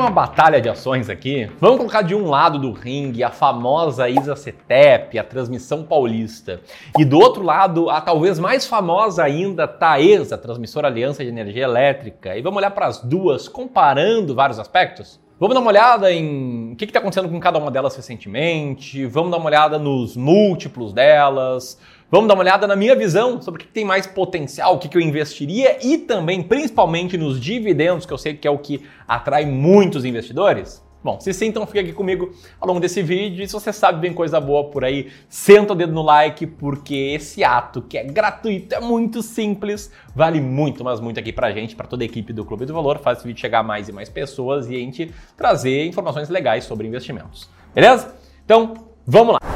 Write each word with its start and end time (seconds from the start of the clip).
uma 0.00 0.10
batalha 0.10 0.60
de 0.60 0.68
ações 0.68 1.08
aqui. 1.08 1.50
Vamos 1.60 1.78
colocar 1.78 2.02
de 2.02 2.14
um 2.14 2.28
lado 2.28 2.58
do 2.58 2.72
ringue 2.72 3.22
a 3.22 3.30
famosa 3.30 4.08
Isa 4.08 4.34
Cetep, 4.34 5.18
a 5.18 5.24
transmissão 5.24 5.84
paulista, 5.84 6.60
e 6.98 7.04
do 7.04 7.18
outro 7.18 7.42
lado 7.42 7.90
a 7.90 8.00
talvez 8.00 8.38
mais 8.38 8.66
famosa 8.66 9.22
ainda 9.22 9.68
Taesa, 9.68 10.34
a 10.34 10.38
transmissora 10.38 10.88
Aliança 10.88 11.22
de 11.22 11.28
Energia 11.28 11.64
Elétrica. 11.64 12.36
E 12.36 12.42
vamos 12.42 12.58
olhar 12.58 12.70
para 12.70 12.86
as 12.86 12.98
duas 13.02 13.46
comparando 13.46 14.34
vários 14.34 14.58
aspectos? 14.58 15.20
Vamos 15.38 15.54
dar 15.54 15.60
uma 15.60 15.70
olhada 15.70 16.12
em 16.12 16.72
o 16.72 16.76
que 16.76 16.84
está 16.84 16.98
acontecendo 16.98 17.28
com 17.28 17.40
cada 17.40 17.58
uma 17.58 17.70
delas 17.70 17.96
recentemente, 17.96 19.06
vamos 19.06 19.30
dar 19.30 19.38
uma 19.38 19.46
olhada 19.46 19.78
nos 19.78 20.14
múltiplos 20.14 20.92
delas, 20.92 21.78
Vamos 22.10 22.26
dar 22.26 22.34
uma 22.34 22.42
olhada 22.42 22.66
na 22.66 22.74
minha 22.74 22.96
visão 22.96 23.40
sobre 23.40 23.62
o 23.62 23.64
que 23.64 23.72
tem 23.72 23.84
mais 23.84 24.04
potencial, 24.04 24.74
o 24.74 24.78
que 24.80 24.96
eu 24.96 25.00
investiria 25.00 25.78
e 25.80 25.96
também, 25.96 26.42
principalmente, 26.42 27.16
nos 27.16 27.40
dividendos, 27.40 28.04
que 28.04 28.12
eu 28.12 28.18
sei 28.18 28.34
que 28.34 28.48
é 28.48 28.50
o 28.50 28.58
que 28.58 28.82
atrai 29.06 29.46
muitos 29.46 30.04
investidores? 30.04 30.84
Bom, 31.04 31.20
se 31.20 31.32
sim, 31.32 31.46
então 31.46 31.64
fica 31.66 31.80
aqui 31.80 31.92
comigo 31.92 32.32
ao 32.60 32.66
longo 32.66 32.80
desse 32.80 33.00
vídeo. 33.00 33.44
E 33.44 33.46
se 33.46 33.52
você 33.52 33.72
sabe 33.72 34.00
bem 34.00 34.12
coisa 34.12 34.40
boa 34.40 34.64
por 34.64 34.84
aí, 34.84 35.08
senta 35.28 35.72
o 35.72 35.76
dedo 35.76 35.92
no 35.92 36.02
like, 36.02 36.48
porque 36.48 37.14
esse 37.14 37.44
ato, 37.44 37.80
que 37.80 37.96
é 37.96 38.02
gratuito, 38.02 38.74
é 38.74 38.80
muito 38.80 39.22
simples, 39.22 39.90
vale 40.12 40.40
muito, 40.40 40.82
mas 40.82 40.98
muito 40.98 41.20
aqui 41.20 41.32
pra 41.32 41.52
gente, 41.52 41.76
pra 41.76 41.86
toda 41.86 42.02
a 42.02 42.06
equipe 42.06 42.32
do 42.32 42.44
Clube 42.44 42.66
do 42.66 42.74
Valor, 42.74 42.98
faz 42.98 43.18
esse 43.18 43.26
vídeo 43.26 43.40
chegar 43.40 43.60
a 43.60 43.62
mais 43.62 43.88
e 43.88 43.92
mais 43.92 44.08
pessoas 44.08 44.68
e 44.68 44.74
a 44.74 44.78
gente 44.78 45.14
trazer 45.36 45.86
informações 45.86 46.28
legais 46.28 46.64
sobre 46.64 46.88
investimentos. 46.88 47.48
Beleza? 47.72 48.14
Então, 48.44 48.74
vamos 49.06 49.34
lá! 49.34 49.49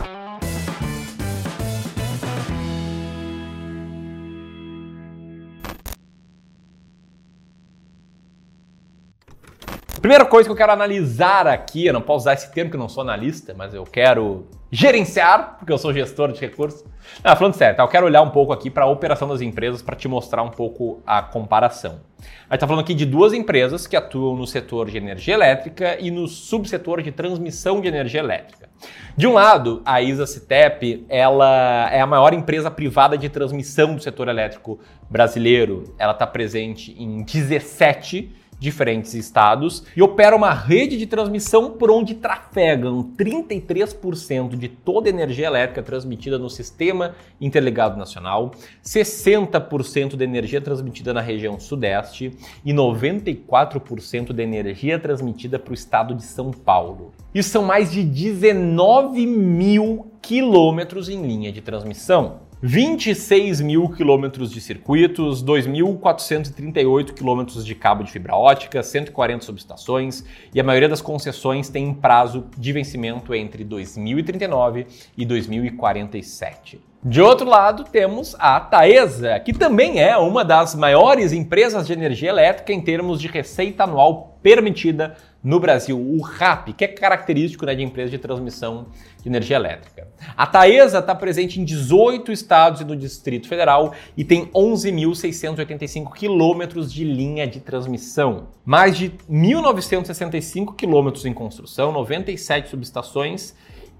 Primeira 10.05 10.27
coisa 10.27 10.47
que 10.47 10.52
eu 10.52 10.56
quero 10.56 10.70
analisar 10.70 11.47
aqui, 11.47 11.86
eu 11.86 11.94
não 11.94 12.02
posso 12.02 12.24
usar 12.24 12.34
esse 12.34 12.52
termo 12.52 12.70
que 12.70 12.77
eu 12.77 12.78
não 12.78 12.91
sou 12.91 13.00
analista, 13.00 13.55
mas 13.56 13.72
eu 13.72 13.84
quero 13.84 14.47
gerenciar, 14.70 15.56
porque 15.58 15.72
eu 15.72 15.78
sou 15.78 15.94
gestor 15.94 16.30
de 16.30 16.38
recursos. 16.38 16.84
Não, 17.24 17.34
falando 17.34 17.55
sério, 17.55 17.74
tá? 17.74 17.83
eu 17.83 17.88
quero 17.88 18.05
olhar 18.05 18.20
um 18.20 18.28
pouco 18.28 18.52
aqui 18.52 18.69
para 18.69 18.84
a 18.84 18.86
operação 18.86 19.27
das 19.27 19.41
empresas 19.41 19.80
para 19.80 19.97
te 19.97 20.06
mostrar 20.06 20.42
um 20.42 20.50
pouco 20.50 21.00
a 21.06 21.22
comparação. 21.22 22.02
A 22.20 22.52
gente 22.52 22.55
está 22.56 22.66
falando 22.66 22.82
aqui 22.82 22.92
de 22.92 23.06
duas 23.06 23.32
empresas 23.32 23.86
que 23.86 23.97
atuam 23.97 24.36
no 24.36 24.47
setor 24.47 24.91
de 24.91 24.98
energia 24.98 25.32
elétrica 25.32 25.97
e 25.98 26.10
no 26.10 26.28
subsetor 26.28 27.00
de 27.00 27.10
transmissão 27.10 27.80
de 27.80 27.88
energia 27.88 28.20
elétrica. 28.20 28.69
De 29.16 29.27
um 29.27 29.32
lado, 29.32 29.80
a 29.86 30.02
ISA 30.02 30.27
Citep, 30.27 31.06
ela 31.08 31.88
é 31.91 32.02
a 32.02 32.06
maior 32.06 32.34
empresa 32.34 32.70
privada 32.70 33.16
de 33.16 33.30
transmissão 33.30 33.94
do 33.94 34.02
setor 34.02 34.28
elétrico 34.28 34.78
brasileiro. 35.08 35.94
Ela 35.98 36.12
está 36.12 36.27
presente 36.27 36.94
em 36.98 37.22
17 37.22 38.44
diferentes 38.65 39.15
estados 39.15 39.84
e 39.95 40.03
opera 40.03 40.34
uma 40.34 40.53
rede 40.53 40.97
de 40.97 41.07
transmissão 41.07 41.70
por 41.73 41.91
onde 41.91 42.15
trafegam 42.15 43.12
33% 43.17 44.56
de 44.56 44.69
toda 44.69 45.09
a 45.09 45.11
energia 45.11 45.47
elétrica 45.47 45.83
transmitida 45.83 46.39
no 46.39 46.48
Sistema 46.48 47.15
Interligado 47.41 47.98
Nacional, 47.98 48.53
60% 48.83 50.17
da 50.17 50.25
energia 50.25 50.61
transmitida 50.61 51.12
na 51.12 51.21
região 51.21 51.61
Sudeste 51.61 52.33
e 52.65 52.73
94% 52.73 54.33
da 54.33 54.43
energia 54.43 54.99
transmitida 54.99 55.59
para 55.59 55.71
o 55.71 55.75
estado 55.75 56.15
de 56.15 56.23
São 56.23 56.51
Paulo. 56.51 57.12
Isso 57.34 57.51
são 57.51 57.65
mais 57.65 57.93
de 57.93 58.03
19 58.03 59.27
mil 59.27 60.11
quilômetros 60.23 61.11
em 61.11 61.21
linha 61.21 61.53
de 61.53 61.61
transmissão. 61.61 62.41
26 62.67 63.61
mil 63.61 63.91
quilômetros 63.91 64.51
de 64.51 64.59
circuitos, 64.59 65.45
2.438 65.45 67.12
quilômetros 67.12 67.62
de 67.62 67.75
cabo 67.75 68.03
de 68.03 68.11
fibra 68.11 68.34
ótica, 68.34 68.83
140 68.83 69.44
subestações 69.44 70.25
e 70.55 70.59
a 70.59 70.65
maioria 70.65 70.88
das 70.88 71.03
concessões 71.03 71.69
tem 71.69 71.93
prazo 71.93 72.47
de 72.56 72.72
vencimento 72.72 73.34
entre 73.34 73.65
2039 73.65 74.87
e 75.15 75.27
2047. 75.27 76.81
De 77.05 77.21
outro 77.21 77.47
lado, 77.47 77.84
temos 77.84 78.34
a 78.38 78.59
Taesa, 78.59 79.38
que 79.41 79.53
também 79.53 80.00
é 80.00 80.17
uma 80.17 80.43
das 80.43 80.75
maiores 80.75 81.34
empresas 81.34 81.87
de 81.87 81.93
energia 81.93 82.31
elétrica 82.31 82.72
em 82.72 82.81
termos 82.81 83.21
de 83.21 83.28
receita 83.28 83.84
anual 83.84 84.38
permitida 84.43 85.19
no 85.44 85.60
Brasil, 85.60 86.00
o 86.00 86.22
RAP, 86.22 86.72
que 86.72 86.87
é 86.87 86.88
característico 86.88 87.66
né, 87.66 87.75
de 87.75 87.82
empresas 87.82 88.10
de 88.10 88.16
transmissão 88.16 88.87
de 89.22 89.28
energia 89.28 89.56
elétrica. 89.56 90.09
A 90.34 90.47
Taesa 90.47 91.00
está 91.00 91.15
presente 91.15 91.60
em 91.60 91.65
18 91.65 92.32
estados 92.32 92.81
e 92.81 92.84
no 92.84 92.97
Distrito 92.97 93.47
Federal 93.47 93.93
e 94.16 94.25
tem 94.25 94.47
11.685 94.47 96.15
quilômetros 96.15 96.91
de 96.91 97.05
linha 97.05 97.47
de 97.47 97.60
transmissão, 97.60 98.49
mais 98.65 98.97
de 98.97 99.10
1.965 99.31 100.75
quilômetros 100.75 101.27
em 101.27 101.34
construção, 101.34 101.93
97 101.93 102.71
subestações 102.71 103.55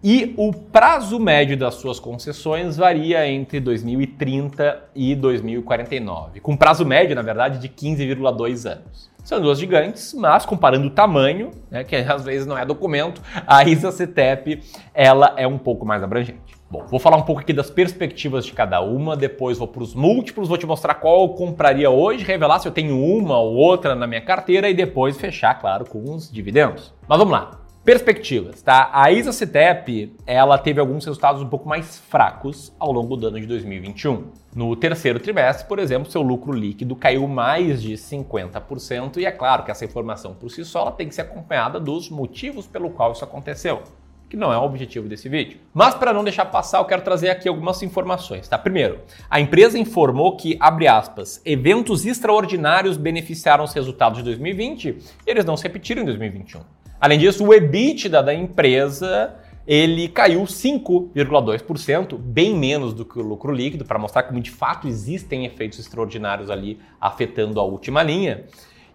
e 0.07 0.35
o 0.37 0.53
prazo 0.53 1.19
médio 1.19 1.57
das 1.57 1.77
suas 1.77 1.99
concessões 1.99 2.77
varia 2.77 3.27
entre 3.27 3.59
2030 3.59 4.91
e 4.95 5.15
2049, 5.15 6.41
com 6.41 6.55
prazo 6.55 6.85
médio, 6.85 7.17
na 7.17 7.23
verdade, 7.23 7.59
de 7.59 7.71
15,2 7.71 8.71
anos. 8.71 9.11
São 9.25 9.41
duas 9.41 9.59
gigantes, 9.59 10.13
mas 10.13 10.45
comparando 10.45 10.89
o 10.89 10.91
tamanho, 10.91 11.53
né, 11.71 11.83
que 11.85 11.97
às 11.97 12.23
vezes 12.23 12.47
não 12.47 12.59
é 12.59 12.67
documento, 12.67 13.23
a 13.47 13.65
ISA 13.65 13.91
CETEP 13.91 14.63
ela 14.93 15.33
é 15.39 15.47
um 15.47 15.57
pouco 15.57 15.87
mais 15.87 16.03
abrangente. 16.03 16.55
Bom, 16.71 16.85
vou 16.87 17.01
falar 17.01 17.17
um 17.17 17.23
pouco 17.23 17.41
aqui 17.41 17.55
das 17.55 17.71
perspectivas 17.71 18.45
de 18.45 18.53
cada 18.53 18.83
uma, 18.83 19.17
depois 19.17 19.57
vou 19.57 19.69
para 19.69 19.83
os 19.83 19.95
múltiplos, 19.95 20.51
vou 20.51 20.59
te 20.59 20.67
mostrar 20.67 20.97
qual 20.97 21.23
eu 21.23 21.29
compraria 21.31 21.89
hoje, 21.89 22.25
revelar 22.25 22.59
se 22.59 22.69
eu 22.69 22.73
tenho 22.73 23.03
uma 23.03 23.39
ou 23.39 23.55
outra 23.55 23.95
na 23.95 24.07
minha 24.07 24.21
carteira 24.21 24.69
e 24.69 24.75
depois 24.75 25.17
fechar, 25.17 25.59
claro, 25.59 25.89
com 25.89 26.03
os 26.13 26.31
dividendos. 26.31 26.93
Mas 27.09 27.17
vamos 27.17 27.33
lá. 27.33 27.64
Perspectivas, 27.85 28.63
tá? 28.63 28.89
A 28.95 29.13
ISA 29.13 29.31
CETEP, 29.31 30.17
ela 30.27 30.57
teve 30.57 30.81
alguns 30.81 31.05
resultados 31.05 31.43
um 31.43 31.49
pouco 31.49 31.69
mais 31.69 31.99
fracos 31.99 32.73
ao 32.79 32.91
longo 32.91 33.15
do 33.15 33.27
ano 33.27 33.39
de 33.39 33.47
2021. 33.47 34.25
No 34.57 34.75
terceiro 34.75 35.21
trimestre, 35.21 35.69
por 35.69 35.79
exemplo, 35.79 36.11
seu 36.11 36.23
lucro 36.23 36.51
líquido 36.51 36.97
caiu 36.97 37.29
mais 37.29 37.83
de 37.83 37.93
50% 37.93 39.19
e 39.19 39.27
é 39.27 39.31
claro 39.31 39.65
que 39.65 39.71
essa 39.71 39.85
informação 39.85 40.33
por 40.33 40.51
si 40.51 40.65
só 40.65 40.91
tem 40.91 41.09
que 41.09 41.15
ser 41.15 41.21
acompanhada 41.21 41.79
dos 41.79 42.09
motivos 42.09 42.67
pelo 42.67 42.89
qual 42.89 43.13
isso 43.13 43.23
aconteceu 43.23 43.83
que 44.31 44.37
não 44.39 44.51
é 44.51 44.57
o 44.57 44.63
objetivo 44.63 45.07
desse 45.07 45.29
vídeo. 45.29 45.61
Mas 45.73 45.95
para 45.95 46.13
não 46.13 46.25
deixar 46.25 46.47
passar, 46.47 46.79
eu 46.79 46.87
quero 46.87 47.03
trazer 47.03 47.29
aqui 47.29 47.47
algumas 47.47 47.83
informações, 47.83 48.49
tá? 48.49 48.57
Primeiro, 48.57 49.01
a 49.29 49.39
empresa 49.39 49.79
informou 49.79 50.39
que, 50.39 50.57
abre 50.59 50.89
aspas, 50.89 51.41
eventos 51.45 52.07
extraordinários 52.07 52.97
beneficiaram 52.97 53.63
os 53.63 53.75
resultados 53.75 54.19
de 54.19 54.25
2020 54.25 54.89
e 54.89 55.31
eles 55.31 55.45
não 55.45 55.57
se 55.57 55.65
repetiram 55.65 56.03
em 56.03 56.07
2021. 56.07 56.63
Além 57.05 57.19
disso, 57.19 57.45
o 57.45 57.53
EBITDA 57.53 58.23
da 58.23 58.33
empresa 58.33 59.35
ele 59.67 60.09
caiu 60.09 60.43
5,2%, 60.45 62.17
bem 62.17 62.57
menos 62.57 62.95
do 62.95 63.05
que 63.05 63.19
o 63.19 63.23
lucro 63.23 63.53
líquido, 63.53 63.85
para 63.85 63.99
mostrar 63.99 64.23
como 64.23 64.41
de 64.41 64.51
fato 64.51 64.89
existem 64.89 65.45
efeitos 65.45 65.79
extraordinários 65.79 66.49
ali 66.49 66.81
afetando 66.99 67.61
a 67.61 67.63
última 67.63 68.03
linha. 68.03 68.45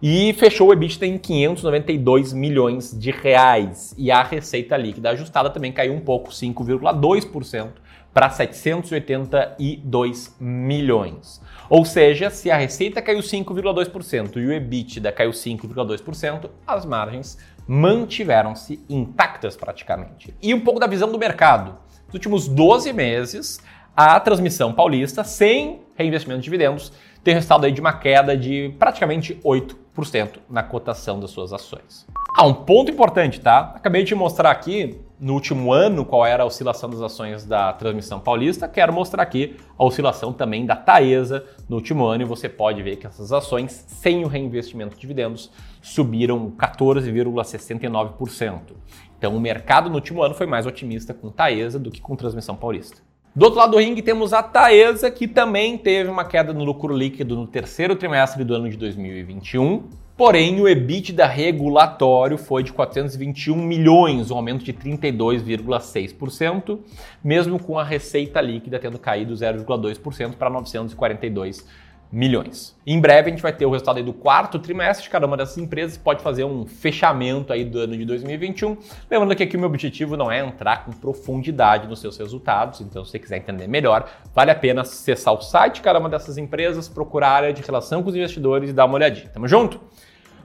E 0.02 0.32
fechou 0.32 0.70
o 0.70 0.72
EBITDA 0.72 1.06
em 1.06 1.18
592 1.18 2.32
milhões 2.32 2.98
de 2.98 3.12
reais. 3.12 3.94
E 3.96 4.10
a 4.10 4.24
receita 4.24 4.76
líquida 4.76 5.10
ajustada 5.10 5.48
também 5.48 5.70
caiu 5.70 5.94
um 5.94 6.00
pouco, 6.00 6.30
5,2%, 6.30 7.68
para 8.12 8.28
782 8.28 10.34
milhões. 10.40 11.40
Ou 11.68 11.84
seja, 11.84 12.28
se 12.28 12.50
a 12.50 12.56
receita 12.56 13.00
caiu 13.00 13.20
5,2% 13.20 14.36
e 14.36 14.46
o 14.46 14.52
EBITDA 14.52 15.12
caiu 15.12 15.30
5,2%, 15.30 16.50
as 16.66 16.84
margens 16.84 17.38
mantiveram-se 17.70 18.84
intactas 18.88 19.56
praticamente. 19.56 20.34
E 20.42 20.52
um 20.52 20.58
pouco 20.58 20.80
da 20.80 20.88
visão 20.88 21.08
do 21.08 21.16
mercado. 21.16 21.78
Nos 22.06 22.14
últimos 22.14 22.48
12 22.48 22.92
meses, 22.92 23.60
a 23.96 24.18
transmissão 24.18 24.72
paulista, 24.72 25.22
sem 25.22 25.82
reinvestimento 25.94 26.40
de 26.40 26.44
dividendos, 26.44 26.92
tem 27.22 27.32
resultado 27.32 27.66
aí 27.66 27.70
de 27.70 27.80
uma 27.80 27.92
queda 27.92 28.36
de 28.36 28.74
praticamente 28.76 29.36
8% 29.44 30.40
na 30.50 30.64
cotação 30.64 31.20
das 31.20 31.30
suas 31.30 31.52
ações. 31.52 32.08
Ah, 32.36 32.44
um 32.44 32.54
ponto 32.54 32.90
importante, 32.90 33.40
tá? 33.40 33.72
Acabei 33.76 34.02
de 34.02 34.16
mostrar 34.16 34.50
aqui 34.50 35.00
no 35.20 35.34
último 35.34 35.72
ano 35.72 36.04
qual 36.04 36.24
era 36.24 36.42
a 36.42 36.46
oscilação 36.46 36.88
das 36.88 37.02
ações 37.02 37.44
da 37.44 37.72
transmissão 37.74 38.18
paulista. 38.18 38.66
Quero 38.66 38.92
mostrar 38.92 39.22
aqui 39.22 39.56
a 39.78 39.84
oscilação 39.84 40.32
também 40.32 40.64
da 40.64 40.74
Taesa 40.74 41.44
no 41.68 41.76
último 41.76 42.06
ano 42.06 42.22
e 42.22 42.26
você 42.26 42.48
pode 42.48 42.82
ver 42.82 42.96
que 42.96 43.06
essas 43.06 43.30
ações, 43.30 43.84
sem 43.86 44.24
o 44.24 44.28
reinvestimento 44.28 44.94
de 44.94 45.00
dividendos, 45.00 45.50
subiram 45.82 46.50
14,69%. 46.52 48.60
Então 49.18 49.36
o 49.36 49.40
mercado 49.40 49.90
no 49.90 49.96
último 49.96 50.22
ano 50.22 50.34
foi 50.34 50.46
mais 50.46 50.64
otimista 50.64 51.12
com 51.12 51.28
Taesa 51.28 51.78
do 51.78 51.90
que 51.90 52.00
com 52.00 52.16
transmissão 52.16 52.56
paulista. 52.56 53.02
Do 53.36 53.44
outro 53.44 53.60
lado 53.60 53.72
do 53.72 53.78
ringue 53.78 54.02
temos 54.02 54.32
a 54.32 54.42
Taesa, 54.42 55.10
que 55.10 55.28
também 55.28 55.78
teve 55.78 56.10
uma 56.10 56.24
queda 56.24 56.52
no 56.52 56.64
lucro 56.64 56.96
líquido 56.96 57.36
no 57.36 57.46
terceiro 57.46 57.94
trimestre 57.94 58.42
do 58.42 58.54
ano 58.54 58.68
de 58.68 58.76
2021. 58.76 59.88
Porém, 60.20 60.60
o 60.60 60.68
EBITDA 60.68 61.26
regulatório 61.26 62.36
foi 62.36 62.62
de 62.62 62.74
421 62.74 63.56
milhões, 63.56 64.30
um 64.30 64.36
aumento 64.36 64.62
de 64.62 64.70
32,6%, 64.70 66.78
mesmo 67.24 67.58
com 67.58 67.78
a 67.78 67.82
receita 67.82 68.38
líquida 68.38 68.78
tendo 68.78 68.98
caído 68.98 69.32
0,2% 69.32 70.34
para 70.34 70.50
942 70.50 71.66
milhões. 72.12 72.76
Em 72.86 73.00
breve 73.00 73.28
a 73.28 73.30
gente 73.30 73.40
vai 73.40 73.54
ter 73.54 73.64
o 73.64 73.70
resultado 73.70 74.02
do 74.02 74.12
quarto 74.12 74.58
trimestre 74.58 75.04
de 75.04 75.10
cada 75.10 75.26
uma 75.26 75.38
dessas 75.38 75.56
empresas, 75.56 75.96
pode 75.96 76.22
fazer 76.22 76.44
um 76.44 76.66
fechamento 76.66 77.50
aí 77.50 77.64
do 77.64 77.78
ano 77.78 77.96
de 77.96 78.04
2021. 78.04 78.76
Lembrando 79.10 79.34
que 79.34 79.44
aqui 79.44 79.56
o 79.56 79.58
meu 79.58 79.70
objetivo 79.70 80.18
não 80.18 80.30
é 80.30 80.40
entrar 80.40 80.84
com 80.84 80.92
profundidade 80.92 81.88
nos 81.88 81.98
seus 81.98 82.18
resultados, 82.18 82.82
então 82.82 83.06
se 83.06 83.12
você 83.12 83.18
quiser 83.18 83.38
entender 83.38 83.66
melhor, 83.68 84.06
vale 84.34 84.50
a 84.50 84.54
pena 84.54 84.82
acessar 84.82 85.32
o 85.32 85.40
site 85.40 85.76
de 85.76 85.80
cada 85.80 85.98
uma 85.98 86.10
dessas 86.10 86.36
empresas, 86.36 86.90
procurar 86.90 87.28
a 87.28 87.36
área 87.36 87.54
de 87.54 87.62
relação 87.62 88.02
com 88.02 88.10
os 88.10 88.14
investidores 88.14 88.68
e 88.68 88.74
dar 88.74 88.84
uma 88.84 88.96
olhadinha. 88.96 89.30
Tamo 89.30 89.48
junto? 89.48 89.80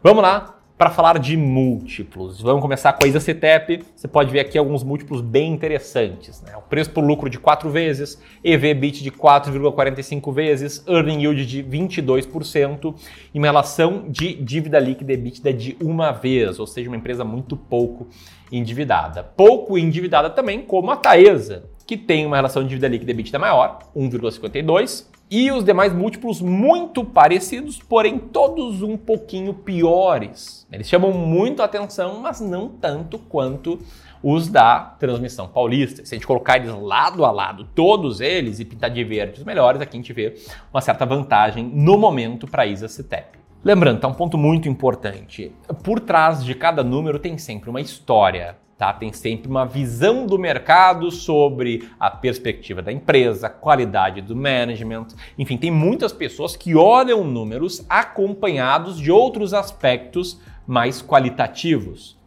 Vamos 0.06 0.22
lá, 0.22 0.60
para 0.78 0.92
falar 0.92 1.18
de 1.18 1.36
múltiplos. 1.36 2.40
Vamos 2.40 2.62
começar 2.62 2.94
com 2.94 3.04
a 3.04 3.08
Isa 3.08 3.20
CETEP. 3.20 3.84
Você 3.96 4.08
pode 4.08 4.30
ver 4.30 4.40
aqui 4.40 4.56
alguns 4.56 4.84
múltiplos 4.84 5.20
bem 5.20 5.52
interessantes. 5.52 6.44
Né? 6.44 6.56
O 6.56 6.62
preço 6.62 6.92
por 6.92 7.04
lucro 7.04 7.28
de 7.28 7.40
4 7.40 7.68
vezes, 7.72 8.22
EV/BIT 8.44 9.02
de 9.02 9.10
4,45 9.10 10.32
vezes, 10.32 10.86
Earning 10.88 11.22
Yield 11.22 11.44
de 11.48 11.64
22% 11.64 12.94
e 13.34 13.40
uma 13.40 13.48
relação 13.48 14.06
de 14.08 14.36
dívida 14.36 14.78
líquida 14.78 15.12
EBITDA 15.12 15.52
de 15.52 15.76
uma 15.82 16.12
vez, 16.12 16.60
ou 16.60 16.68
seja, 16.68 16.88
uma 16.88 16.98
empresa 16.98 17.24
muito 17.24 17.58
pouco 17.58 18.08
endividada. 18.52 19.24
Pouco 19.24 19.76
endividada 19.76 20.30
também 20.30 20.62
como 20.62 20.92
a 20.92 20.98
Taesa, 20.98 21.64
que 21.88 21.98
tem 21.98 22.28
uma 22.28 22.36
relação 22.36 22.62
de 22.62 22.70
dívida 22.70 22.88
líquida 22.88 23.10
EBITDA 23.10 23.40
maior, 23.40 23.80
1,52, 23.96 25.15
e 25.30 25.52
os 25.52 25.64
demais 25.64 25.94
múltiplos 25.94 26.42
muito 26.42 27.04
parecidos, 27.04 27.80
porém 27.80 28.18
todos 28.20 28.82
um 28.82 28.96
pouquinho 28.96 29.54
piores. 29.54 30.68
Eles 30.72 30.88
chamam 30.88 31.12
muito 31.12 31.62
atenção, 31.62 32.20
mas 32.20 32.40
não 32.40 32.70
tanto 32.70 33.18
quanto 33.18 33.80
os 34.22 34.48
da 34.48 34.80
transmissão 34.80 35.48
paulista. 35.48 36.06
Se 36.06 36.14
a 36.14 36.18
gente 36.18 36.28
colocar 36.28 36.58
eles 36.58 36.74
lado 36.74 37.26
a 37.26 37.32
lado, 37.32 37.68
todos 37.76 38.22
eles, 38.22 38.60
e 38.60 38.66
pintar 38.66 38.90
de 38.90 39.04
verde 39.04 39.40
os 39.40 39.46
melhores, 39.46 39.82
aqui 39.82 39.98
a 39.98 40.00
gente 40.00 40.14
vê 40.14 40.36
uma 40.74 40.82
certa 40.82 41.06
vantagem 41.06 41.64
no 41.64 41.98
momento 41.98 42.48
para 42.48 42.64
a 42.64 42.66
Isa 42.66 42.88
Citep. 42.88 43.38
Lembrando, 43.64 44.00
tá 44.00 44.08
um 44.08 44.14
ponto 44.14 44.38
muito 44.38 44.70
importante. 44.70 45.52
Por 45.84 46.00
trás 46.00 46.44
de 46.46 46.54
cada 46.54 46.84
número 46.84 47.18
tem 47.18 47.36
sempre 47.38 47.70
uma 47.70 47.82
história. 47.82 48.58
Tá? 48.78 48.92
Tem 48.92 49.14
sempre 49.14 49.50
uma 49.50 49.66
visão 49.66 50.26
do 50.26 50.38
mercado 50.38 51.10
sobre 51.10 51.90
a 51.98 52.10
perspectiva 52.12 52.82
da 52.82 52.92
empresa, 52.92 53.50
qualidade 53.50 54.22
do 54.22 54.36
management. 54.36 55.08
Enfim, 55.38 55.58
tem 55.58 55.72
muitas 55.72 56.12
pessoas 56.12 56.58
que 56.58 56.76
olham 56.76 57.24
números 57.24 57.86
acompanhados 57.88 59.00
de 59.00 59.12
outros 59.12 59.54
aspectos 59.54 60.40
mais 60.68 61.02
qualitativos. 61.02 62.18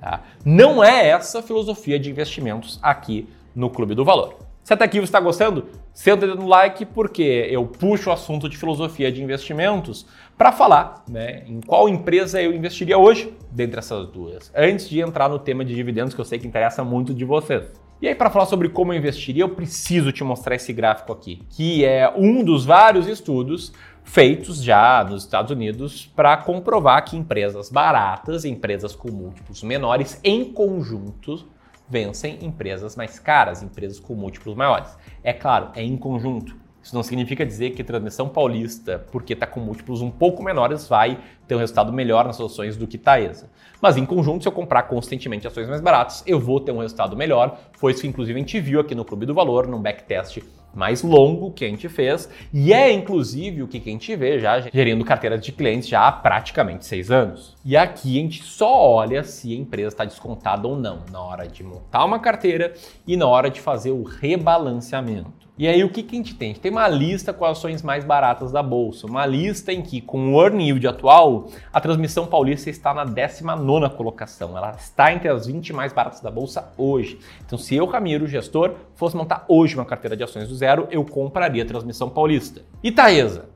Tá? 0.00 0.22
Não 0.44 0.82
é 0.82 1.08
essa 1.08 1.38
a 1.38 1.42
filosofia 1.42 2.00
de 2.00 2.10
investimentos 2.10 2.80
aqui 2.82 3.28
no 3.54 3.70
Clube 3.70 3.94
do 3.94 4.04
Valor. 4.04 4.51
Se 4.62 4.72
até 4.72 4.84
aqui 4.84 5.00
você 5.00 5.04
está 5.04 5.18
gostando, 5.18 5.66
senta 5.92 6.26
dedo 6.26 6.36
no 6.36 6.46
like 6.46 6.86
porque 6.86 7.48
eu 7.50 7.66
puxo 7.66 8.10
o 8.10 8.12
assunto 8.12 8.48
de 8.48 8.56
filosofia 8.56 9.10
de 9.10 9.22
investimentos 9.22 10.06
para 10.38 10.52
falar 10.52 11.02
né, 11.08 11.42
em 11.46 11.60
qual 11.60 11.88
empresa 11.88 12.40
eu 12.40 12.54
investiria 12.54 12.96
hoje 12.96 13.34
dentre 13.50 13.80
essas 13.80 14.06
duas, 14.08 14.52
antes 14.54 14.88
de 14.88 15.00
entrar 15.00 15.28
no 15.28 15.38
tema 15.38 15.64
de 15.64 15.74
dividendos 15.74 16.14
que 16.14 16.20
eu 16.20 16.24
sei 16.24 16.38
que 16.38 16.46
interessa 16.46 16.84
muito 16.84 17.12
de 17.12 17.24
vocês. 17.24 17.64
E 18.00 18.08
aí, 18.08 18.16
para 18.16 18.30
falar 18.30 18.46
sobre 18.46 18.68
como 18.68 18.92
eu 18.92 18.98
investiria, 18.98 19.44
eu 19.44 19.48
preciso 19.48 20.10
te 20.10 20.24
mostrar 20.24 20.56
esse 20.56 20.72
gráfico 20.72 21.12
aqui, 21.12 21.40
que 21.50 21.84
é 21.84 22.12
um 22.16 22.42
dos 22.42 22.64
vários 22.64 23.06
estudos 23.06 23.72
feitos 24.02 24.62
já 24.62 25.04
nos 25.04 25.22
Estados 25.22 25.52
Unidos 25.52 26.10
para 26.16 26.36
comprovar 26.36 27.04
que 27.04 27.16
empresas 27.16 27.70
baratas, 27.70 28.44
empresas 28.44 28.96
com 28.96 29.10
múltiplos 29.10 29.62
menores, 29.62 30.20
em 30.24 30.44
conjunto, 30.44 31.46
vencem 31.92 32.38
empresas 32.40 32.96
mais 32.96 33.18
caras, 33.18 33.62
empresas 33.62 34.00
com 34.00 34.14
múltiplos 34.14 34.56
maiores. 34.56 34.96
É 35.22 35.30
claro, 35.30 35.68
é 35.74 35.82
em 35.82 35.94
conjunto. 35.94 36.56
Isso 36.82 36.94
não 36.94 37.02
significa 37.02 37.44
dizer 37.44 37.72
que 37.72 37.84
transmissão 37.84 38.30
paulista, 38.30 39.06
porque 39.12 39.34
está 39.34 39.46
com 39.46 39.60
múltiplos 39.60 40.00
um 40.00 40.10
pouco 40.10 40.42
menores, 40.42 40.88
vai 40.88 41.18
ter 41.46 41.54
um 41.54 41.58
resultado 41.58 41.92
melhor 41.92 42.24
nas 42.24 42.40
ações 42.40 42.78
do 42.78 42.86
que 42.86 42.96
Taesa. 42.96 43.50
Mas 43.78 43.98
em 43.98 44.06
conjunto, 44.06 44.42
se 44.42 44.48
eu 44.48 44.52
comprar 44.52 44.84
constantemente 44.84 45.46
ações 45.46 45.68
mais 45.68 45.82
baratas, 45.82 46.24
eu 46.26 46.40
vou 46.40 46.58
ter 46.58 46.72
um 46.72 46.78
resultado 46.78 47.14
melhor. 47.14 47.60
Foi 47.74 47.92
isso 47.92 48.00
que 48.00 48.08
inclusive 48.08 48.36
a 48.36 48.42
gente 48.42 48.58
viu 48.58 48.80
aqui 48.80 48.94
no 48.94 49.04
Clube 49.04 49.26
do 49.26 49.34
Valor, 49.34 49.66
num 49.66 49.80
backtest 49.80 50.40
mais 50.74 51.02
longo 51.02 51.50
que 51.50 51.64
a 51.64 51.68
gente 51.68 51.88
fez, 51.88 52.28
e 52.52 52.72
é 52.72 52.92
inclusive 52.92 53.62
o 53.62 53.68
que 53.68 53.78
a 53.78 53.90
gente 53.92 54.14
vê 54.16 54.38
já 54.38 54.60
gerindo 54.60 55.04
carteiras 55.04 55.44
de 55.44 55.52
clientes 55.52 55.88
já 55.88 56.08
há 56.08 56.12
praticamente 56.12 56.86
seis 56.86 57.10
anos. 57.10 57.56
E 57.64 57.76
aqui 57.76 58.18
a 58.18 58.22
gente 58.22 58.42
só 58.42 58.72
olha 58.80 59.22
se 59.24 59.52
a 59.52 59.58
empresa 59.58 59.88
está 59.88 60.04
descontada 60.04 60.66
ou 60.66 60.76
não 60.76 61.00
na 61.10 61.20
hora 61.20 61.46
de 61.46 61.62
montar 61.62 62.04
uma 62.04 62.18
carteira 62.18 62.72
e 63.06 63.16
na 63.16 63.26
hora 63.26 63.50
de 63.50 63.60
fazer 63.60 63.90
o 63.90 64.02
rebalanceamento. 64.02 65.42
E 65.58 65.68
aí 65.68 65.84
o 65.84 65.90
que, 65.90 66.02
que 66.02 66.16
a 66.16 66.18
gente 66.18 66.34
tem? 66.34 66.50
A 66.50 66.52
gente 66.54 66.62
tem 66.62 66.72
uma 66.72 66.88
lista 66.88 67.30
com 67.30 67.44
ações 67.44 67.82
mais 67.82 68.04
baratas 68.04 68.50
da 68.50 68.62
bolsa, 68.62 69.06
uma 69.06 69.26
lista 69.26 69.70
em 69.70 69.82
que 69.82 70.00
com 70.00 70.34
o 70.34 70.42
earn 70.42 70.64
yield 70.64 70.86
atual, 70.88 71.48
a 71.70 71.78
transmissão 71.78 72.26
paulista 72.26 72.70
está 72.70 72.94
na 72.94 73.04
19 73.04 73.94
colocação. 73.94 74.56
Ela 74.56 74.70
está 74.70 75.12
entre 75.12 75.28
as 75.28 75.46
20 75.46 75.74
mais 75.74 75.92
baratas 75.92 76.20
da 76.20 76.30
bolsa 76.30 76.72
hoje. 76.78 77.18
Então, 77.44 77.58
se 77.58 77.76
eu, 77.76 77.84
Ramiro, 77.84 78.26
gestor, 78.26 78.76
fosse 78.94 79.14
montar 79.14 79.44
hoje 79.46 79.74
uma 79.74 79.84
carteira 79.84 80.16
de 80.16 80.24
ações 80.24 80.48
do 80.48 80.54
zero, 80.54 80.88
eu 80.90 81.04
compraria 81.04 81.62
a 81.62 81.66
transmissão 81.66 82.08
paulista. 82.08 82.62
E 82.82 82.90
Taesa? 82.90 83.50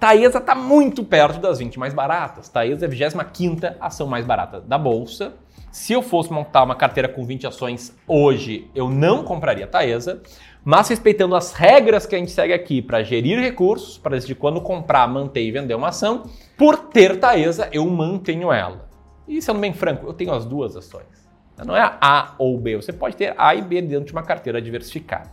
Taesa 0.00 0.38
está 0.38 0.54
muito 0.54 1.04
perto 1.04 1.38
das 1.38 1.58
20 1.58 1.78
mais 1.78 1.92
baratas. 1.92 2.48
Taesa 2.48 2.86
é 2.86 2.88
a 2.88 2.90
25 2.90 3.76
ação 3.78 4.06
mais 4.06 4.24
barata 4.24 4.60
da 4.60 4.78
bolsa. 4.78 5.34
Se 5.76 5.92
eu 5.92 6.00
fosse 6.00 6.32
montar 6.32 6.62
uma 6.62 6.74
carteira 6.74 7.06
com 7.06 7.22
20 7.22 7.48
ações 7.48 7.94
hoje, 8.08 8.70
eu 8.74 8.88
não 8.88 9.22
compraria 9.22 9.66
Taesa 9.66 10.22
mas 10.64 10.88
respeitando 10.88 11.36
as 11.36 11.52
regras 11.52 12.06
que 12.06 12.16
a 12.16 12.18
gente 12.18 12.30
segue 12.30 12.52
aqui 12.52 12.80
para 12.80 13.02
gerir 13.02 13.38
recursos, 13.38 13.98
para 13.98 14.16
decidir 14.16 14.36
quando 14.36 14.58
comprar, 14.60 15.06
manter 15.06 15.42
e 15.42 15.52
vender 15.52 15.74
uma 15.74 15.88
ação, 15.88 16.24
por 16.56 16.76
ter 16.76 17.20
Taesa, 17.20 17.68
eu 17.72 17.86
mantenho 17.88 18.50
ela. 18.50 18.88
E 19.28 19.40
sendo 19.40 19.60
bem 19.60 19.74
franco, 19.74 20.06
eu 20.06 20.14
tenho 20.14 20.32
as 20.32 20.46
duas 20.46 20.74
ações. 20.74 21.28
Não 21.64 21.76
é 21.76 21.82
A 22.00 22.34
ou 22.38 22.58
B, 22.58 22.76
você 22.76 22.92
pode 22.92 23.14
ter 23.14 23.34
A 23.36 23.54
e 23.54 23.60
B 23.60 23.82
dentro 23.82 24.06
de 24.06 24.12
uma 24.12 24.22
carteira 24.22 24.60
diversificada. 24.62 25.30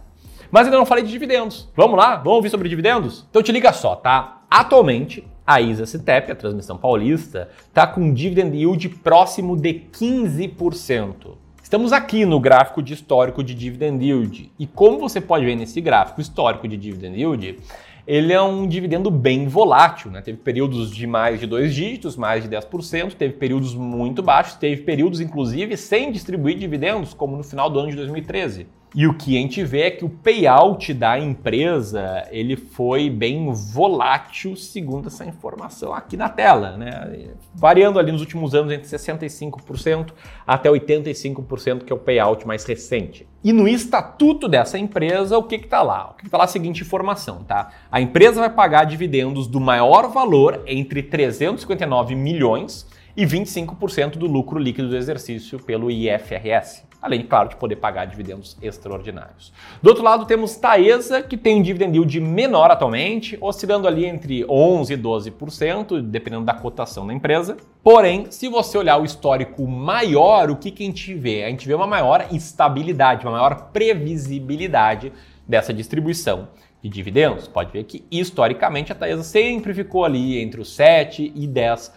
Mas 0.52 0.66
ainda 0.66 0.78
não 0.78 0.86
falei 0.86 1.06
de 1.06 1.10
dividendos. 1.10 1.72
Vamos 1.74 1.98
lá? 1.98 2.18
Vamos 2.18 2.34
ouvir 2.34 2.50
sobre 2.50 2.68
dividendos? 2.68 3.26
Então 3.30 3.42
te 3.42 3.52
liga 3.52 3.72
só, 3.72 3.96
tá? 3.96 4.44
Atualmente, 4.52 5.26
a 5.46 5.60
ISA 5.60 5.86
Citep, 5.86 6.32
a 6.32 6.36
transmissão 6.36 6.78
paulista, 6.78 7.50
está 7.68 7.86
com 7.86 8.02
um 8.02 8.14
dividend 8.14 8.56
yield 8.56 8.90
próximo 8.90 9.58
de 9.58 9.74
15%. 9.92 11.38
Estamos 11.62 11.92
aqui 11.92 12.26
no 12.26 12.40
gráfico 12.40 12.82
de 12.82 12.94
histórico 12.94 13.44
de 13.44 13.54
dividend 13.54 14.04
yield. 14.04 14.52
E 14.60 14.68
como 14.68 15.00
você 15.00 15.20
pode 15.20 15.46
ver 15.46 15.56
nesse 15.56 15.82
gráfico 15.82 16.22
histórico 16.22 16.68
de 16.68 16.78
dividend 16.78 17.18
yield, 17.18 17.58
ele 18.06 18.34
é 18.34 18.42
um 18.42 18.68
dividendo 18.68 19.10
bem 19.10 19.48
volátil, 19.48 20.12
né? 20.12 20.22
Teve 20.22 20.38
períodos 20.38 20.92
de 20.92 21.08
mais 21.08 21.40
de 21.40 21.48
dois 21.48 21.74
dígitos, 21.74 22.18
mais 22.18 22.44
de 22.44 22.50
10%, 22.50 23.14
teve 23.14 23.34
períodos 23.36 23.74
muito 23.74 24.22
baixos, 24.22 24.56
teve 24.56 24.84
períodos 24.84 25.22
inclusive 25.22 25.76
sem 25.78 26.12
distribuir 26.12 26.58
dividendos, 26.58 27.14
como 27.14 27.38
no 27.38 27.44
final 27.44 27.70
do 27.70 27.80
ano 27.80 27.90
de 27.90 27.96
2013. 27.96 28.68
E 28.96 29.08
o 29.08 29.14
que 29.16 29.36
a 29.36 29.42
gente 29.42 29.64
vê 29.64 29.82
é 29.82 29.92
que 29.92 30.06
o 30.06 30.10
payout 30.10 30.94
da 30.94 31.18
empresa 31.18 32.28
ele 32.30 32.56
foi 32.56 33.10
bem 33.10 33.52
volátil, 33.52 34.56
segundo 34.56 35.08
essa 35.08 35.26
informação 35.26 35.92
aqui 35.92 36.16
na 36.16 36.30
tela, 36.30 36.78
né? 36.78 37.32
variando 37.56 37.98
ali 37.98 38.12
nos 38.12 38.22
últimos 38.22 38.54
anos 38.54 38.72
entre 38.72 38.88
65% 38.88 40.12
até 40.46 40.70
85%, 40.70 41.86
que 41.86 41.92
é 41.92 41.96
o 41.96 41.98
payout 41.98 42.46
mais 42.46 42.66
recente. 42.66 43.28
E 43.44 43.52
no 43.52 43.68
estatuto 43.68 44.48
dessa 44.48 44.78
empresa, 44.78 45.40
o 45.40 45.44
que 45.44 45.56
está 45.56 45.82
lá? 45.82 46.12
O 46.12 46.14
que 46.14 46.28
está 46.28 46.38
lá 46.38 46.44
é 46.44 46.46
a 46.46 46.48
seguinte 46.48 46.84
informação, 46.84 47.44
tá? 47.44 47.72
A 47.92 48.00
empresa 48.00 48.42
vai 48.42 48.50
pagar 48.52 48.84
dividendos 48.84 49.48
do 49.48 49.60
maior 49.60 50.08
valor 50.10 50.62
entre 50.68 51.02
359 51.02 52.14
milhões 52.14 52.88
e 53.18 53.26
25% 53.26 54.18
do 54.18 54.28
lucro 54.28 54.60
líquido 54.60 54.90
do 54.90 54.96
exercício 54.96 55.58
pelo 55.58 55.90
IFRS 55.90 56.93
além, 57.04 57.22
claro, 57.22 57.50
de 57.50 57.58
poder 57.58 57.76
pagar 57.76 58.06
dividendos 58.06 58.58
extraordinários. 58.62 59.52
Do 59.82 59.90
outro 59.90 60.02
lado, 60.02 60.26
temos 60.26 60.56
Taesa, 60.56 61.22
que 61.22 61.36
tem 61.36 61.60
um 61.60 61.62
dividend 61.62 61.98
yield 61.98 62.22
menor 62.22 62.72
atualmente, 62.72 63.38
oscilando 63.42 63.90
ali 63.90 64.06
entre 64.06 64.46
11% 64.46 64.90
e 64.92 64.98
12%, 64.98 66.02
dependendo 66.02 66.46
da 66.46 66.54
cotação 66.54 67.06
da 67.06 67.14
empresa. 67.14 67.58
Porém, 67.84 68.32
se 68.32 68.48
você 68.48 68.78
olhar 68.78 68.98
o 68.98 69.04
histórico 69.04 69.68
maior, 69.68 70.50
o 70.50 70.56
que, 70.56 70.72
que 70.72 70.84
a 70.84 70.86
gente 70.86 71.14
vê? 71.14 71.44
A 71.44 71.50
gente 71.50 71.68
vê 71.68 71.74
uma 71.74 71.86
maior 71.86 72.26
estabilidade, 72.32 73.26
uma 73.26 73.34
maior 73.34 73.70
previsibilidade 73.74 75.12
dessa 75.46 75.74
distribuição 75.74 76.48
de 76.82 76.88
dividendos. 76.88 77.50
Pode 77.50 77.74
ver 77.74 77.84
que, 77.84 78.06
historicamente, 78.10 78.94
a 78.94 78.96
Taesa 78.96 79.24
sempre 79.24 79.74
ficou 79.74 80.06
ali 80.06 80.42
entre 80.42 80.62
os 80.62 80.70
7% 80.70 81.34
e 81.36 81.46
10% 81.46 81.92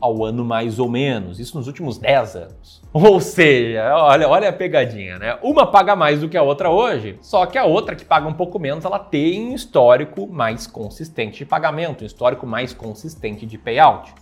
ao 0.00 0.24
ano 0.24 0.44
mais 0.44 0.78
ou 0.78 0.88
menos, 0.88 1.38
isso 1.38 1.56
nos 1.56 1.66
últimos 1.66 1.98
10 1.98 2.36
anos. 2.36 2.82
Ou 2.92 3.20
seja, 3.20 3.94
olha, 3.94 4.28
olha 4.28 4.48
a 4.48 4.52
pegadinha, 4.52 5.18
né? 5.18 5.38
Uma 5.42 5.66
paga 5.66 5.94
mais 5.94 6.20
do 6.20 6.28
que 6.28 6.36
a 6.36 6.42
outra 6.42 6.70
hoje, 6.70 7.18
só 7.20 7.46
que 7.46 7.58
a 7.58 7.64
outra 7.64 7.94
que 7.94 8.04
paga 8.04 8.26
um 8.26 8.32
pouco 8.32 8.58
menos, 8.58 8.84
ela 8.84 8.98
tem 8.98 9.50
um 9.50 9.54
histórico 9.54 10.26
mais 10.26 10.66
consistente 10.66 11.38
de 11.38 11.46
pagamento, 11.46 12.02
um 12.02 12.06
histórico 12.06 12.46
mais 12.46 12.72
consistente 12.72 13.46
de 13.46 13.58
payout. 13.58 14.12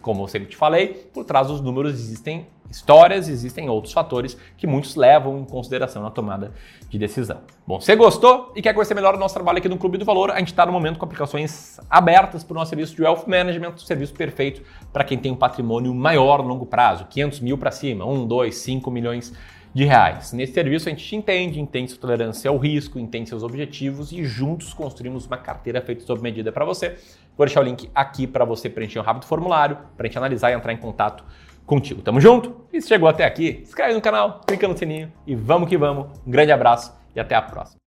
Como 0.00 0.22
eu 0.22 0.28
sempre 0.28 0.48
te 0.48 0.56
falei, 0.56 1.08
por 1.12 1.24
trás 1.24 1.48
dos 1.48 1.60
números 1.60 1.94
existem 1.94 2.46
histórias, 2.70 3.28
existem 3.28 3.68
outros 3.68 3.92
fatores 3.92 4.36
que 4.56 4.66
muitos 4.66 4.94
levam 4.94 5.38
em 5.38 5.44
consideração 5.44 6.02
na 6.02 6.10
tomada 6.10 6.52
de 6.88 6.98
decisão. 6.98 7.40
Bom, 7.66 7.80
se 7.80 7.94
gostou 7.96 8.52
e 8.54 8.62
quer 8.62 8.72
conhecer 8.72 8.94
melhor 8.94 9.14
o 9.14 9.18
nosso 9.18 9.34
trabalho 9.34 9.58
aqui 9.58 9.68
no 9.68 9.76
Clube 9.76 9.98
do 9.98 10.04
Valor, 10.04 10.30
a 10.30 10.38
gente 10.38 10.48
está 10.48 10.64
no 10.64 10.72
momento 10.72 10.98
com 10.98 11.04
aplicações 11.04 11.80
abertas 11.88 12.44
para 12.44 12.54
o 12.54 12.58
nosso 12.58 12.70
serviço 12.70 12.94
de 12.94 13.02
Wealth 13.02 13.24
Management, 13.26 13.76
serviço 13.78 14.14
perfeito 14.14 14.62
para 14.92 15.04
quem 15.04 15.18
tem 15.18 15.32
um 15.32 15.36
patrimônio 15.36 15.94
maior 15.94 16.42
no 16.42 16.48
longo 16.48 16.66
prazo, 16.66 17.06
500 17.10 17.40
mil 17.40 17.58
para 17.58 17.70
cima, 17.70 18.04
1, 18.04 18.26
2, 18.26 18.54
5 18.54 18.90
milhões 18.90 19.32
de 19.72 19.84
reais. 19.84 20.32
Nesse 20.32 20.52
serviço 20.52 20.88
a 20.88 20.90
gente 20.90 21.04
te 21.04 21.14
entende, 21.14 21.60
entende 21.60 21.92
sua 21.92 22.00
tolerância 22.00 22.50
ao 22.50 22.56
risco, 22.56 22.98
entende 22.98 23.28
seus 23.28 23.42
objetivos 23.42 24.10
e 24.10 24.24
juntos 24.24 24.74
construímos 24.74 25.26
uma 25.26 25.36
carteira 25.36 25.80
feita 25.80 26.04
sob 26.04 26.20
medida 26.20 26.50
para 26.50 26.64
você. 26.64 26.96
Vou 27.36 27.46
deixar 27.46 27.60
o 27.60 27.64
link 27.64 27.88
aqui 27.94 28.26
para 28.26 28.44
você 28.44 28.68
preencher 28.68 28.98
um 28.98 29.02
rápido 29.02 29.26
formulário, 29.26 29.78
para 29.96 30.06
a 30.06 30.08
gente 30.08 30.18
analisar 30.18 30.50
e 30.50 30.54
entrar 30.54 30.72
em 30.72 30.76
contato 30.76 31.24
contigo. 31.70 32.02
Tamo 32.02 32.20
junto? 32.20 32.66
E 32.72 32.82
se 32.82 32.88
chegou 32.88 33.08
até 33.08 33.24
aqui, 33.24 33.60
inscreve 33.62 33.94
no 33.94 34.00
canal, 34.00 34.40
clica 34.44 34.66
no 34.66 34.76
sininho 34.76 35.12
e 35.24 35.36
vamos 35.36 35.68
que 35.68 35.78
vamos. 35.78 36.06
Um 36.26 36.30
grande 36.30 36.50
abraço 36.50 36.92
e 37.14 37.20
até 37.20 37.36
a 37.36 37.42
próxima. 37.42 37.80